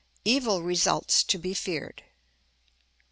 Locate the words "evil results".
0.25-1.21